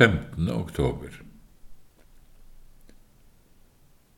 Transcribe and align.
15. 0.00 0.48
oktober 0.50 1.08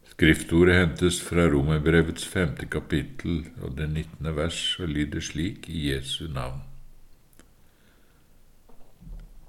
Skriftordet 0.07 0.77
hentes 0.77 1.17
fra 1.27 1.49
Romerbrevets 1.51 2.23
femte 2.31 2.69
kapittel 2.71 3.41
og 3.59 3.73
det 3.81 3.89
nittende 3.91 4.31
vers 4.37 4.61
og 4.79 4.93
lyder 4.95 5.25
slik 5.27 5.67
i 5.67 5.81
Jesu 5.89 6.29
navn. 6.31 6.61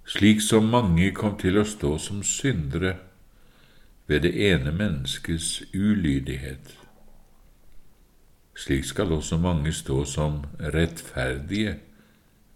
Slik 0.09 0.41
som 0.41 0.71
mange 0.73 1.11
kom 1.13 1.35
til 1.37 1.59
å 1.61 1.65
stå 1.69 1.91
som 2.01 2.23
syndere 2.25 2.95
ved 4.09 4.25
det 4.25 4.31
ene 4.47 4.73
menneskets 4.73 5.59
ulydighet, 5.69 6.71
slik 8.57 8.89
skal 8.89 9.13
også 9.19 9.37
mange 9.37 9.75
stå 9.83 9.99
som 10.09 10.41
rettferdige 10.57 11.75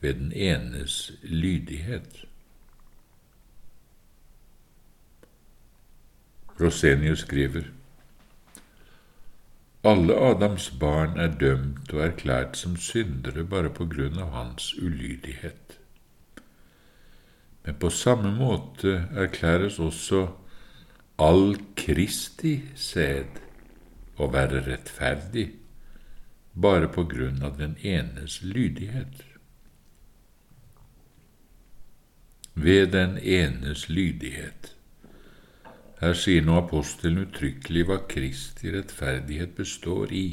ved 0.01 0.17
den 0.23 0.33
enes 0.33 1.11
lydighet. 1.21 2.23
Rosenius 6.59 7.19
skriver 7.19 7.67
alle 9.87 10.15
Adams 10.19 10.71
barn 10.79 11.19
er 11.21 11.35
dømt 11.39 11.93
og 11.93 12.01
erklært 12.03 12.57
som 12.59 12.73
syndere 12.81 13.45
bare 13.47 13.69
på 13.71 13.85
grunn 13.87 14.17
av 14.19 14.33
hans 14.33 14.73
ulydighet. 14.75 15.77
Men 17.63 17.77
på 17.79 17.91
samme 17.93 18.33
måte 18.35 18.97
erklæres 19.15 19.79
også 19.79 20.25
all 21.23 21.55
Kristi 21.79 22.57
sæd 22.75 23.39
å 24.17 24.27
være 24.33 24.65
rettferdig 24.65 25.47
bare 26.57 26.89
på 26.91 27.05
grunn 27.07 27.43
av 27.45 27.59
den 27.61 27.77
enes 27.83 28.39
lydighet. 28.43 29.21
Ved 32.57 32.91
den 32.97 33.19
enes 33.21 33.85
lydighet. 33.89 34.73
Her 35.99 36.13
sier 36.13 36.43
nå 36.45 36.59
apostelen 36.59 37.23
uttrykkelig 37.23 37.87
hva 37.89 37.97
Kristi 38.09 38.69
rettferdighet 38.73 39.55
består 39.57 40.13
i. 40.13 40.27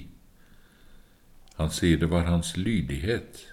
Han 1.56 1.72
sier 1.72 1.96
det 2.02 2.10
var 2.12 2.26
hans 2.28 2.56
lydighet, 2.58 3.46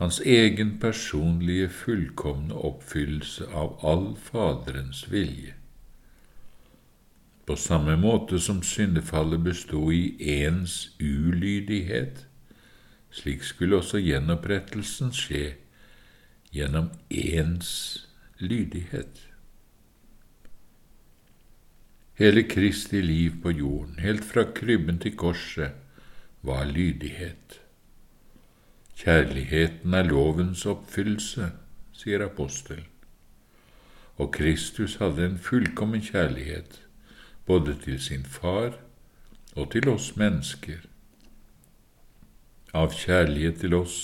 hans 0.00 0.18
egen 0.24 0.78
personlige, 0.82 1.68
fullkomne 1.68 2.56
oppfyllelse 2.56 3.46
av 3.52 3.78
all 3.86 4.16
Faderens 4.16 5.04
vilje. 5.12 5.54
På 7.46 7.56
samme 7.56 7.96
måte 8.00 8.40
som 8.40 8.62
syndefallet 8.62 9.44
bestod 9.44 9.92
i 9.94 10.14
ens 10.40 10.96
ulydighet, 11.00 12.26
slik 13.10 13.44
skulle 13.44 13.78
også 13.78 14.00
gjenopprettelsen 14.02 15.14
skje 15.14 15.46
gjennom 16.54 16.90
ens 17.10 17.72
lydighet. 18.38 19.29
Hele 22.20 22.42
Kristi 22.42 23.00
liv 23.00 23.38
på 23.42 23.50
jorden, 23.50 23.94
helt 23.98 24.24
fra 24.24 24.42
krybben 24.54 24.98
til 25.00 25.14
korset, 25.16 25.70
var 26.42 26.66
lydighet. 26.68 27.60
Kjærligheten 28.96 29.94
er 29.94 30.04
lovens 30.04 30.66
oppfyllelse, 30.68 31.48
sier 31.96 32.26
apostelen. 32.26 32.84
Og 34.20 34.28
Kristus 34.36 34.98
hadde 35.00 35.30
en 35.30 35.40
fullkommen 35.40 36.04
kjærlighet 36.04 36.82
både 37.48 37.78
til 37.88 37.96
sin 37.96 38.28
far 38.28 38.76
og 39.56 39.70
til 39.72 39.88
oss 39.88 40.12
mennesker. 40.20 40.84
Av 42.76 42.92
kjærlighet 42.92 43.64
til 43.64 43.80
oss 43.80 44.00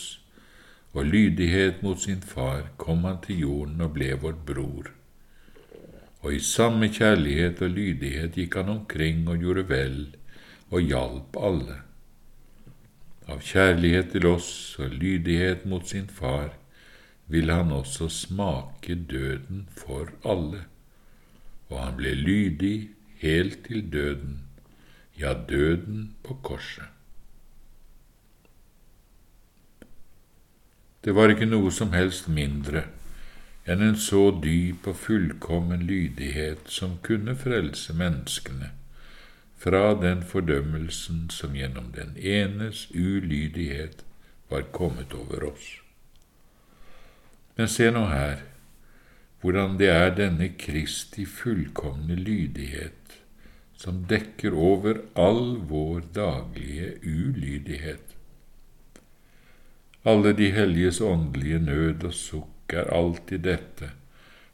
og 0.97 1.05
lydighet 1.05 1.85
mot 1.85 2.01
sin 2.01 2.25
far 2.25 2.71
kom 2.81 3.05
han 3.05 3.21
til 3.29 3.45
jorden 3.45 3.85
og 3.85 3.93
ble 4.01 4.15
vår 4.25 4.41
bror. 4.49 4.96
Og 6.27 6.35
i 6.35 6.41
samme 6.43 6.89
kjærlighet 6.91 7.61
og 7.63 7.71
lydighet 7.71 8.35
gikk 8.35 8.57
han 8.59 8.71
omkring 8.73 9.29
og 9.31 9.45
gjorde 9.45 9.63
vel 9.69 9.99
og 10.75 10.81
hjalp 10.83 11.37
alle. 11.39 11.77
Av 13.31 13.39
kjærlighet 13.47 14.11
til 14.11 14.27
oss 14.27 14.49
og 14.83 14.97
lydighet 14.99 15.63
mot 15.71 15.87
sin 15.87 16.09
far 16.11 16.57
ville 17.31 17.55
han 17.55 17.71
også 17.71 18.09
smake 18.11 18.99
døden 19.07 19.69
for 19.71 20.11
alle, 20.27 20.65
og 21.71 21.79
han 21.85 21.95
ble 22.03 22.17
lydig 22.19 22.91
helt 23.23 23.63
til 23.71 23.87
døden, 23.93 24.43
ja, 25.15 25.31
døden 25.31 26.11
på 26.27 26.41
korset. 26.43 26.91
Det 31.07 31.15
var 31.15 31.31
ikke 31.31 31.47
noe 31.47 31.71
som 31.71 31.95
helst 31.95 32.27
mindre 32.27 32.89
enn 33.67 33.83
en 33.83 33.97
så 33.99 34.31
dyp 34.43 34.87
og 34.87 34.97
fullkommen 35.03 35.87
lydighet 35.87 36.71
som 36.71 36.99
kunne 37.03 37.35
frelse 37.39 37.95
menneskene 37.99 38.71
fra 39.59 39.95
den 40.03 40.23
fordømmelsen 40.23 41.27
som 41.35 41.57
gjennom 41.59 41.91
den 41.97 42.15
enes 42.17 42.87
ulydighet 42.95 44.05
var 44.51 44.69
kommet 44.73 45.15
over 45.15 45.49
oss. 45.51 45.73
Men 47.57 47.69
se 47.69 47.91
nå 47.91 48.07
her 48.13 48.45
hvordan 49.43 49.77
det 49.81 49.89
er 49.91 50.15
denne 50.15 50.49
Kristi 50.59 51.27
fullkomne 51.27 52.15
lydighet 52.15 53.19
som 53.77 54.05
dekker 54.09 54.55
over 54.55 55.03
all 55.15 55.57
vår 55.69 56.07
daglige 56.15 56.95
ulydighet. 57.03 58.15
Alle 60.07 60.33
de 60.33 60.51
helliges 60.55 61.01
åndelige 61.01 61.59
nød 61.59 62.05
og 62.05 62.15
sukk 62.15 62.56
er 62.75 62.95
alltid 62.95 63.45
dette, 63.47 63.91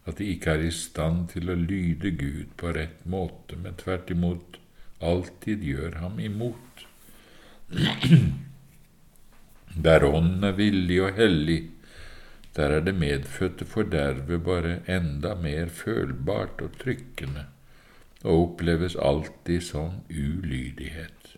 at 0.05 0.19
de 0.19 0.29
ikke 0.35 0.57
er 0.57 0.67
i 0.67 0.73
stand 0.75 1.29
til 1.33 1.51
å 1.51 1.57
lyde 1.57 2.11
Gud 2.19 2.53
på 2.61 2.73
rett 2.77 3.05
måte, 3.07 3.57
men 3.57 3.79
tvert 3.81 4.11
imot 4.11 4.59
alltid 5.03 5.65
gjør 5.65 6.01
ham 6.03 6.21
imot. 6.21 6.87
Der 9.87 10.05
Ånden 10.05 10.45
er 10.45 10.59
villig 10.59 10.99
og 11.03 11.17
hellig, 11.17 11.63
der 12.53 12.75
er 12.77 12.83
det 12.85 12.93
medfødte 12.95 13.65
fordervet 13.65 14.43
bare 14.45 14.75
enda 14.85 15.33
mer 15.35 15.71
følbart 15.73 16.61
og 16.61 16.75
trykkende 16.83 17.47
og 18.23 18.43
oppleves 18.43 18.97
alltid 18.97 19.63
som 19.65 20.03
ulydighet. 20.11 21.37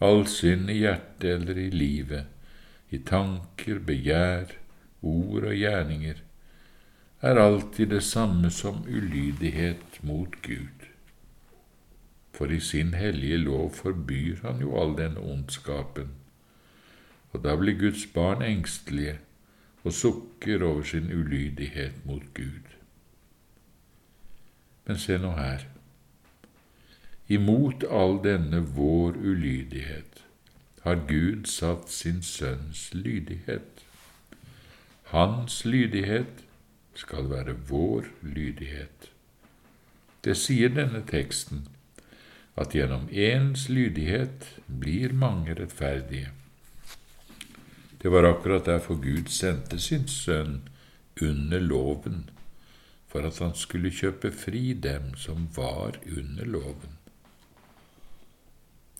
All 0.00 0.26
synd 0.28 0.70
i 0.70 0.82
hjertet 0.82 1.28
eller 1.30 1.58
i 1.58 1.70
livet, 1.70 2.26
i 2.90 2.98
tanker, 2.98 3.78
begjær, 3.78 4.56
ord 5.02 5.44
og 5.44 5.54
gjerninger, 5.56 6.22
er 7.22 7.38
alltid 7.38 7.86
det 7.86 8.02
samme 8.02 8.50
som 8.50 8.84
ulydighet 8.88 9.98
mot 10.02 10.34
Gud. 10.42 10.88
For 12.32 12.46
i 12.46 12.60
sin 12.60 12.94
hellige 12.94 13.36
lov 13.36 13.74
forbyr 13.74 14.42
han 14.42 14.60
jo 14.60 14.74
all 14.80 14.96
denne 14.98 15.20
ondskapen, 15.20 16.08
og 17.32 17.44
da 17.44 17.56
blir 17.56 17.78
Guds 17.78 18.06
barn 18.06 18.42
engstelige 18.42 19.18
og 19.84 19.92
sukker 19.92 20.62
over 20.62 20.82
sin 20.82 21.12
ulydighet 21.12 22.06
mot 22.06 22.22
Gud. 22.34 22.74
Men 24.86 24.98
se 24.98 25.18
nå 25.18 25.30
her. 25.36 25.66
Imot 27.28 27.84
all 27.84 28.18
denne 28.24 28.60
vår 28.76 29.16
ulydighet 29.16 30.24
har 30.82 31.04
Gud 31.08 31.46
satt 31.46 31.90
sin 31.90 32.22
sønns 32.22 32.90
lydighet. 32.94 33.84
Hans 35.12 35.64
lydighet 35.64 36.44
skal 36.96 37.30
være 37.30 37.52
vår 37.68 38.06
lydighet. 38.22 39.10
Det 40.24 40.36
sier 40.40 40.72
denne 40.72 41.02
teksten, 41.04 41.66
at 42.56 42.72
gjennom 42.72 43.08
ens 43.12 43.66
lydighet 43.68 44.46
blir 44.66 45.12
mange 45.12 45.56
rettferdige. 45.58 46.30
Det 48.02 48.10
var 48.10 48.24
akkurat 48.24 48.66
derfor 48.66 48.94
Gud 49.02 49.28
sendte 49.28 49.78
sin 49.80 50.08
sønn 50.08 50.62
under 51.22 51.60
loven 51.60 52.30
for 53.12 53.26
at 53.28 53.38
han 53.44 53.52
skulle 53.54 53.92
kjøpe 53.92 54.30
fri 54.32 54.72
dem 54.72 55.12
som 55.20 55.44
var 55.56 55.98
under 56.08 56.48
loven. 56.48 56.96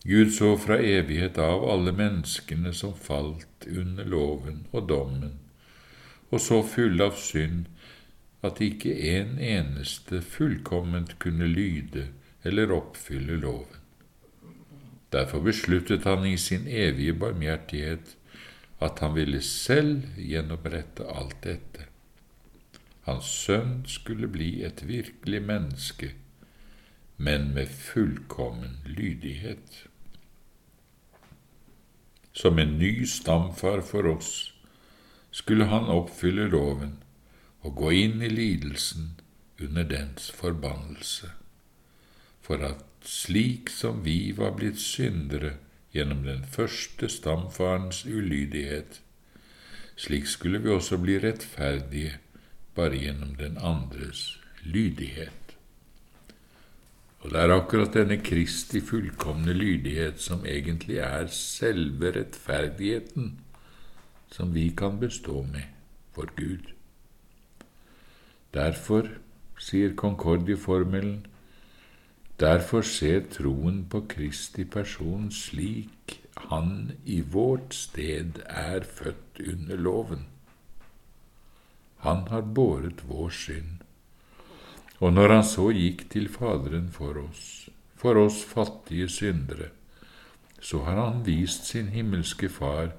Gud 0.04 0.32
så 0.36 0.56
fra 0.58 0.76
evighet 0.76 1.38
av 1.38 1.64
alle 1.72 1.94
menneskene 1.96 2.74
som 2.74 2.92
falt 2.98 3.64
under 3.64 4.04
loven 4.04 4.66
og 4.72 4.88
dommen, 4.90 5.38
og 6.32 6.40
så 6.40 6.62
fulle 6.64 7.04
av 7.04 7.18
synd 7.20 7.66
at 8.42 8.60
ikke 8.64 8.94
en 9.12 9.36
eneste 9.38 10.22
fullkomment 10.24 11.18
kunne 11.22 11.46
lyde 11.46 12.08
eller 12.42 12.72
oppfylle 12.74 13.36
loven. 13.38 13.78
Derfor 15.12 15.44
besluttet 15.44 16.08
han 16.08 16.24
i 16.26 16.36
sin 16.40 16.66
evige 16.66 17.14
barmhjertighet 17.14 18.16
at 18.82 18.98
han 19.04 19.14
ville 19.14 19.42
selv 19.44 20.08
gjennomrette 20.16 21.06
alt 21.06 21.36
dette. 21.44 21.86
Hans 23.06 23.28
sønn 23.44 23.82
skulle 23.86 24.30
bli 24.30 24.62
et 24.64 24.82
virkelig 24.88 25.42
menneske, 25.42 26.12
men 27.16 27.52
med 27.54 27.68
fullkommen 27.68 28.80
lydighet. 28.86 29.84
Som 32.32 32.58
en 32.58 32.78
ny 32.78 33.04
stamfar 33.06 33.84
for 33.86 34.08
oss 34.16 34.51
skulle 35.32 35.66
han 35.72 35.88
oppfylle 35.90 36.46
loven 36.52 36.98
og 37.64 37.76
gå 37.78 37.92
inn 38.04 38.22
i 38.22 38.30
lidelsen 38.30 39.12
under 39.62 39.86
dens 39.88 40.30
forbannelse, 40.34 41.30
for 42.42 42.62
at 42.66 42.84
slik 43.06 43.70
som 43.70 44.02
vi 44.04 44.32
var 44.36 44.56
blitt 44.58 44.80
syndere 44.82 45.56
gjennom 45.94 46.24
den 46.26 46.44
første 46.48 47.08
stamfarens 47.10 48.04
ulydighet, 48.06 49.00
slik 49.96 50.26
skulle 50.26 50.60
vi 50.62 50.72
også 50.72 50.98
bli 51.00 51.18
rettferdige 51.22 52.18
bare 52.74 52.98
gjennom 52.98 53.36
den 53.38 53.58
andres 53.58 54.40
lydighet. 54.64 55.56
Og 57.22 57.30
det 57.30 57.38
er 57.38 57.54
akkurat 57.54 57.94
denne 57.94 58.18
Kristi 58.24 58.80
fullkomne 58.82 59.54
lydighet 59.54 60.18
som 60.20 60.46
egentlig 60.48 60.98
er 61.04 61.28
selve 61.30 62.10
rettferdigheten 62.16 63.36
som 64.32 64.54
vi 64.54 64.70
kan 64.76 64.98
bestå 65.00 65.42
med 65.42 65.68
for 66.12 66.32
Gud. 66.36 66.72
Derfor, 68.54 69.08
sier 69.58 69.94
Concordie-formelen, 69.96 71.26
derfor 72.40 72.82
ser 72.82 73.28
troen 73.30 73.84
på 73.90 74.02
Kristi 74.08 74.64
person 74.64 75.30
slik 75.30 76.18
han 76.50 76.96
i 77.04 77.20
vårt 77.20 77.76
sted 77.76 78.42
er 78.48 78.84
født 78.84 79.40
under 79.46 79.76
loven. 79.76 80.26
Han 82.02 82.26
har 82.32 82.42
båret 82.42 83.04
vår 83.08 83.30
synd 83.30 83.82
og 85.02 85.10
når 85.12 85.32
han 85.34 85.46
så 85.46 85.64
gikk 85.74 86.04
til 86.12 86.28
Faderen 86.30 86.86
for 86.94 87.18
oss, 87.24 87.68
for 87.98 88.18
oss 88.22 88.42
fattige 88.46 89.08
syndere, 89.10 89.72
så 90.62 90.84
har 90.86 91.00
han 91.00 91.24
vist 91.26 91.66
sin 91.66 91.88
himmelske 91.90 92.46
Far 92.48 92.92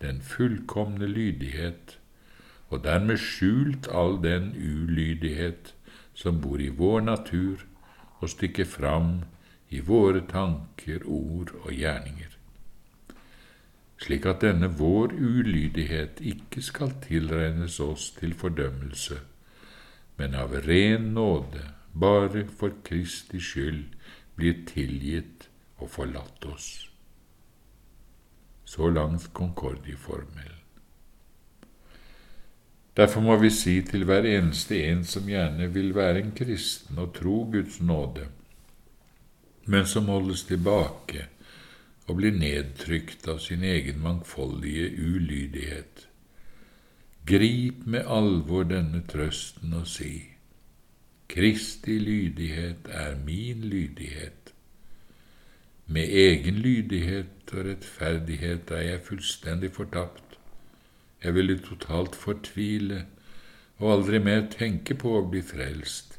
den 0.00 0.20
fullkomne 0.22 1.06
lydighet, 1.06 1.98
og 2.68 2.84
dermed 2.84 3.16
skjult 3.16 3.88
all 3.88 4.18
den 4.22 4.52
ulydighet 4.56 5.74
som 6.14 6.40
bor 6.42 6.60
i 6.60 6.68
vår 6.68 7.00
natur 7.00 7.64
og 8.20 8.30
stikker 8.30 8.66
fram 8.68 9.22
i 9.70 9.80
våre 9.84 10.20
tanker, 10.28 11.04
ord 11.04 11.52
og 11.62 11.72
gjerninger, 11.72 12.34
slik 13.98 14.26
at 14.26 14.42
denne 14.44 14.70
vår 14.78 15.14
ulydighet 15.14 16.20
ikke 16.20 16.62
skal 16.64 16.94
tilregnes 17.04 17.80
oss 17.80 18.10
til 18.18 18.34
fordømmelse, 18.34 19.20
men 20.18 20.34
av 20.34 20.54
ren 20.66 21.12
nåde, 21.14 21.62
bare 21.94 22.44
for 22.58 22.74
Kristi 22.84 23.40
skyld, 23.42 23.84
blir 24.38 24.64
tilgitt 24.66 25.48
og 25.78 25.90
forlatt 25.90 26.46
oss. 26.46 26.88
Så 28.68 28.90
langt 28.90 29.30
Concordie-formelen. 29.32 30.58
Derfor 32.96 33.20
må 33.24 33.36
vi 33.40 33.48
si 33.50 33.78
til 33.86 34.04
hver 34.04 34.26
eneste 34.28 34.82
en 34.90 35.04
som 35.08 35.28
gjerne 35.30 35.70
vil 35.72 35.94
være 35.96 36.20
en 36.20 36.34
kristen 36.36 36.98
og 37.00 37.14
tro 37.16 37.36
Guds 37.52 37.78
nåde, 37.80 38.26
men 39.64 39.86
som 39.86 40.10
holdes 40.12 40.42
tilbake 40.50 41.24
og 42.08 42.18
blir 42.18 42.36
nedtrykt 42.36 43.28
av 43.32 43.40
sin 43.40 43.64
egen 43.64 44.02
mangfoldige 44.04 44.90
ulydighet, 45.00 46.04
Grip 47.28 47.86
med 47.86 48.04
alvor 48.08 48.68
denne 48.68 49.02
trøsten 49.08 49.72
og 49.80 49.88
si, 49.88 50.12
Kristi 51.28 51.98
lydighet 52.00 52.88
er 52.88 53.16
min 53.24 53.64
lydighet. 53.68 54.47
Med 55.98 56.12
egen 56.14 56.54
lydighet 56.54 57.52
og 57.52 57.64
rettferdighet 57.66 58.70
er 58.70 58.82
jeg 58.86 59.00
fullstendig 59.02 59.70
fortapt. 59.74 60.36
Jeg 61.24 61.34
ville 61.34 61.56
totalt 61.58 62.14
fortvile 62.14 63.00
og 63.78 63.92
aldri 63.96 64.20
mer 64.22 64.44
tenke 64.52 64.94
på 64.94 65.16
å 65.18 65.24
bli 65.32 65.42
frelst 65.42 66.14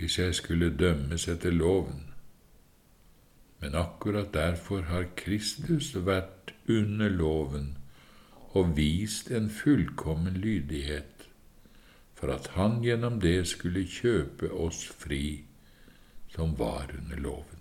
hvis 0.00 0.18
jeg 0.18 0.34
skulle 0.40 0.72
dømmes 0.82 1.28
etter 1.30 1.54
loven. 1.54 2.02
Men 3.62 3.78
akkurat 3.84 4.34
derfor 4.34 4.82
har 4.90 5.06
Kristus 5.22 5.94
vært 5.94 6.56
under 6.66 7.14
loven 7.22 7.76
og 8.50 8.76
vist 8.76 9.30
en 9.30 9.46
fullkommen 9.62 10.42
lydighet, 10.42 11.28
for 12.18 12.34
at 12.34 12.50
han 12.58 12.80
gjennom 12.82 13.22
det 13.22 13.44
skulle 13.54 13.86
kjøpe 13.86 14.50
oss 14.50 14.82
fri 14.90 15.44
som 16.34 16.58
var 16.58 16.90
under 16.98 17.28
loven. 17.30 17.53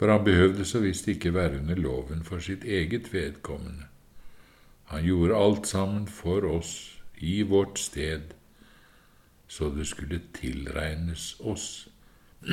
For 0.00 0.08
han 0.08 0.24
behøvde 0.24 0.64
så 0.64 0.80
visst 0.80 1.08
ikke 1.12 1.34
være 1.36 1.60
under 1.60 1.76
loven 1.76 2.24
for 2.24 2.40
sitt 2.40 2.64
eget 2.64 3.12
vedkommende. 3.12 3.84
Han 4.88 5.04
gjorde 5.04 5.36
alt 5.36 5.68
sammen 5.68 6.06
for 6.08 6.46
oss 6.48 6.72
i 7.20 7.42
vårt 7.44 7.78
sted, 7.78 8.32
så 9.48 9.68
det 9.74 9.86
skulle 9.86 10.22
tilregnes 10.34 11.34
oss. 11.40 11.88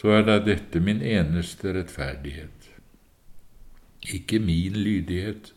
så 0.00 0.16
er 0.16 0.24
da 0.24 0.40
dette 0.40 0.80
min 0.80 1.04
eneste 1.04 1.76
rettferdighet 1.76 2.64
ikke 4.12 4.38
min 4.38 4.72
lydighet, 4.72 5.54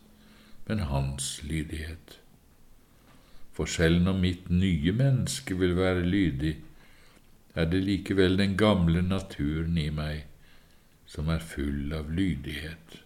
men 0.67 0.79
hans 0.79 1.43
lydighet. 1.43 2.19
For 3.51 3.65
selv 3.65 4.01
når 4.01 4.17
mitt 4.17 4.49
nye 4.49 4.91
menneske 4.91 5.57
vil 5.57 5.75
være 5.75 6.05
lydig, 6.05 6.55
er 7.55 7.69
det 7.71 7.83
likevel 7.83 8.37
den 8.37 8.57
gamle 8.57 9.01
naturen 9.01 9.77
i 9.77 9.89
meg 9.93 10.25
som 11.07 11.29
er 11.31 11.43
full 11.43 11.93
av 11.95 12.11
lydighet. 12.11 12.99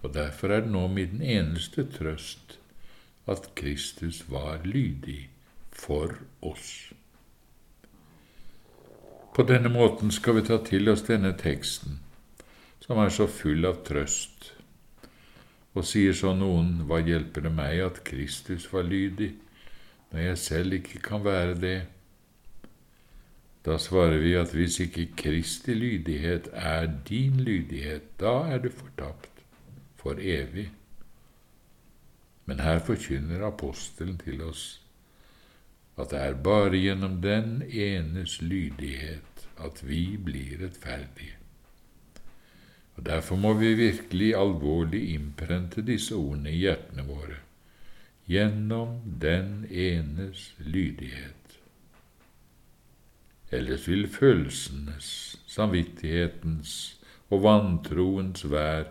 Og 0.00 0.14
derfor 0.14 0.54
er 0.54 0.64
det 0.64 0.72
nå 0.72 0.86
min 0.88 1.20
eneste 1.20 1.84
trøst 1.92 2.56
at 3.30 3.50
Kristus 3.54 4.24
var 4.30 4.64
lydig 4.64 5.28
for 5.70 6.16
oss. 6.40 6.92
På 9.34 9.44
denne 9.46 9.68
måten 9.68 10.10
skal 10.10 10.40
vi 10.40 10.46
ta 10.48 10.58
til 10.64 10.88
oss 10.90 11.04
denne 11.06 11.34
teksten 11.38 12.00
som 12.80 12.98
er 12.98 13.12
så 13.14 13.28
full 13.30 13.62
av 13.68 13.84
trøst. 13.86 14.48
Og 15.78 15.86
sier 15.86 16.16
så 16.16 16.32
noen, 16.34 16.80
hva 16.88 16.98
hjelper 17.06 17.44
det 17.46 17.52
meg 17.54 17.84
at 17.84 18.00
Kristus 18.02 18.64
var 18.72 18.88
lydig, 18.88 19.36
når 20.10 20.24
jeg 20.24 20.40
selv 20.42 20.78
ikke 20.80 20.98
kan 21.04 21.22
være 21.22 21.54
det? 21.62 21.76
Da 23.64 23.76
svarer 23.78 24.18
vi 24.22 24.34
at 24.40 24.54
hvis 24.56 24.80
ikke 24.80 25.10
Kristi 25.16 25.74
lydighet 25.74 26.48
er 26.52 26.86
din 27.08 27.40
lydighet, 27.40 28.02
da 28.20 28.32
er 28.48 28.58
du 28.58 28.70
fortapt 28.72 29.42
for 30.00 30.16
evig. 30.20 30.70
Men 32.46 32.60
her 32.60 32.78
forkynner 32.78 33.46
apostelen 33.46 34.18
til 34.18 34.40
oss 34.42 34.80
at 36.00 36.10
det 36.10 36.20
er 36.20 36.38
bare 36.40 36.78
gjennom 36.80 37.18
den 37.22 37.60
enes 37.68 38.38
lydighet 38.42 39.44
at 39.60 39.82
vi 39.84 40.16
blir 40.16 40.62
rettferdige. 40.62 41.36
Og 42.96 43.06
Derfor 43.06 43.36
må 43.36 43.52
vi 43.54 43.74
virkelig 43.74 44.34
alvorlig 44.36 45.02
innprente 45.14 45.82
disse 45.82 46.14
ordene 46.16 46.52
i 46.52 46.62
hjertene 46.64 47.04
våre 47.08 47.38
gjennom 48.30 49.00
den 49.20 49.66
enes 49.70 50.50
lydighet. 50.58 51.39
Ellers 53.50 53.88
vil 53.88 54.06
følelsenes, 54.08 55.36
samvittighetens 55.50 56.74
og 57.30 57.42
vantroens 57.42 58.44
vær 58.50 58.86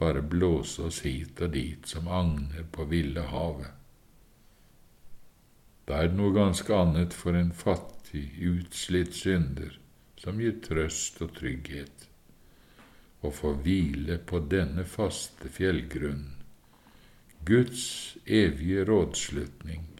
bare 0.00 0.22
blåse 0.24 0.82
oss 0.88 1.02
hit 1.04 1.40
og 1.44 1.52
dit 1.54 1.88
som 1.88 2.08
agner 2.08 2.64
på 2.72 2.86
ville 2.90 3.26
havet. 3.28 3.70
Da 5.84 6.00
er 6.00 6.08
det 6.08 6.16
noe 6.16 6.32
ganske 6.32 6.72
annet 6.74 7.12
for 7.12 7.36
en 7.36 7.52
fattig, 7.52 8.24
utslitt 8.40 9.12
synder 9.18 9.76
som 10.20 10.40
gir 10.40 10.56
trøst 10.64 11.20
og 11.24 11.34
trygghet 11.36 12.08
og 13.24 13.32
få 13.32 13.54
hvile 13.64 14.18
på 14.28 14.40
denne 14.52 14.84
faste 14.88 15.48
fjellgrunn, 15.52 16.26
Guds 17.44 18.16
evige 18.24 18.84
rådslutning, 18.88 19.93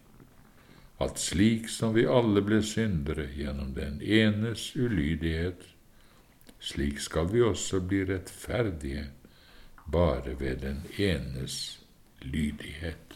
at 1.05 1.21
slik 1.21 1.69
som 1.69 1.95
vi 1.95 2.07
alle 2.09 2.43
ble 2.45 2.61
syndere 2.65 3.29
gjennom 3.37 3.75
den 3.77 4.01
enes 4.03 4.71
ulydighet, 4.77 5.67
slik 6.61 7.01
skal 7.01 7.29
vi 7.33 7.43
også 7.45 7.81
bli 7.85 8.05
rettferdige 8.09 9.07
bare 9.87 10.37
ved 10.41 10.63
den 10.65 10.83
enes 10.99 11.79
lydighet. 12.23 13.14